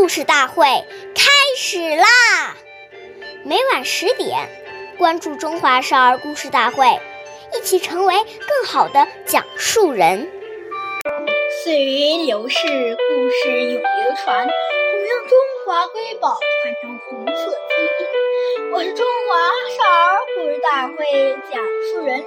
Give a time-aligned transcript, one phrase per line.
[0.00, 0.64] 故事大会
[1.14, 2.56] 开始啦！
[3.44, 4.48] 每晚十点，
[4.96, 6.86] 关注《中华少儿故事大会》，
[7.54, 10.26] 一起成为更好的讲述人。
[11.62, 12.56] 岁月流逝，
[12.96, 18.72] 故事永流传，弘扬中华瑰宝，传承红色基因。
[18.72, 20.96] 我是中华少儿故事大会
[21.52, 21.62] 讲
[21.92, 22.24] 述人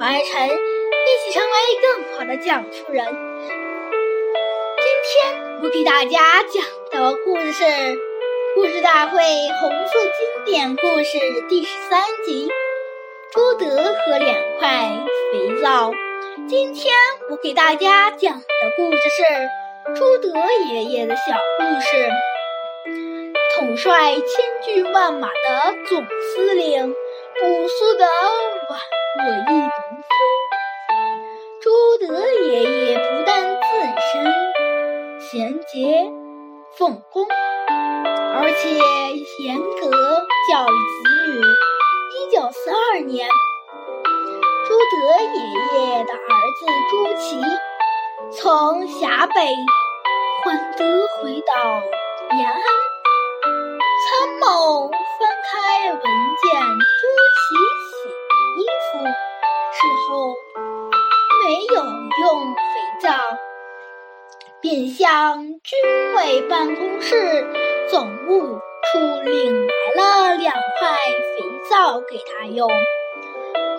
[0.00, 3.61] 王爱晨，一起成为更好的讲述人。
[5.62, 7.64] 我给大家讲的故事是
[8.56, 9.16] 《故事大会
[9.60, 12.48] 红色经典故事》第十三集
[13.32, 14.90] 《朱德和两块
[15.30, 15.90] 肥皂》。
[16.48, 16.92] 今天
[17.30, 18.44] 我给大家讲的
[18.76, 20.32] 故事是朱德
[20.72, 21.22] 爷爷的小
[21.58, 22.10] 故事。
[23.54, 30.31] 统帅千军万马的总司令，朴素的宛若一朵风。
[35.72, 36.12] 节
[36.76, 38.68] 奉公，而且
[39.42, 39.90] 严格
[40.50, 41.40] 教育子女。
[41.40, 43.26] 一九四二年。
[44.66, 46.18] 朱德爷爷的儿
[46.58, 47.40] 子朱祁
[48.38, 49.56] 从陕北
[50.44, 50.84] 换德
[51.16, 51.54] 回到
[52.36, 52.62] 延安，
[54.04, 56.02] 参谋翻开文件，
[57.00, 57.02] 朱
[57.40, 57.42] 祁
[57.88, 57.92] 洗
[58.58, 58.60] 衣
[58.92, 59.06] 服
[59.72, 60.36] 事后
[61.46, 62.60] 没有用肥
[63.00, 63.08] 皂，
[64.62, 65.76] 便向军
[66.14, 67.44] 委办公室
[67.90, 69.66] 总务处领
[69.96, 70.96] 来了两块
[71.36, 72.68] 肥皂给他用。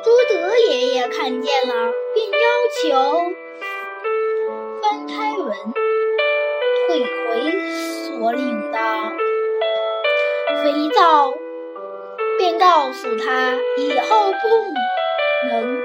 [0.04, 1.74] 朱德爷爷看见了，
[2.14, 2.50] 便要
[2.82, 3.32] 求
[4.82, 5.56] 翻开文，
[6.88, 7.70] 退回
[8.20, 8.78] 所领的
[10.62, 11.32] 肥皂，
[12.38, 15.80] 便告诉他以后不能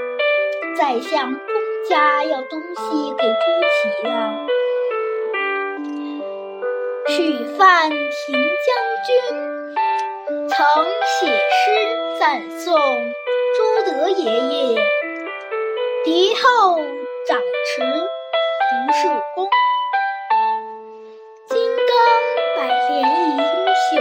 [0.76, 1.40] 再向公
[1.88, 4.46] 家要东西给朱祁了。
[7.08, 7.16] 许
[7.56, 7.96] 范亭
[8.66, 8.68] 将
[9.06, 9.08] 军
[10.48, 10.56] 曾
[11.06, 11.56] 写诗
[12.20, 12.76] 赞颂。
[13.56, 13.58] 朱
[13.90, 14.76] 德爷爷
[16.04, 16.76] 敌后
[17.26, 19.48] 掌持不是功，
[21.48, 21.58] 金
[21.88, 21.88] 刚
[22.56, 23.02] 百炼一
[23.36, 23.40] 英
[23.90, 23.96] 雄，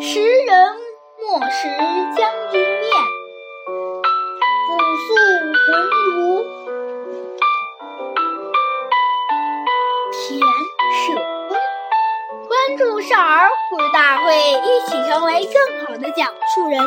[0.00, 0.50] 识人
[1.20, 1.56] 莫识
[2.16, 2.18] 将
[2.50, 2.90] 军面，
[4.66, 4.68] 朴
[5.06, 5.08] 素
[5.64, 5.66] 浑
[6.04, 6.44] 如
[10.12, 10.67] 田。
[12.78, 16.80] 祝少儿故事大会，一起成为更好的讲述人。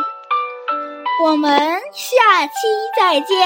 [1.22, 1.50] 我们
[1.92, 2.52] 下期
[2.98, 3.36] 再见。